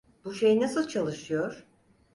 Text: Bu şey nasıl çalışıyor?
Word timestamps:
Bu 0.25 0.33
şey 0.33 0.59
nasıl 0.59 0.87
çalışıyor? 0.87 1.63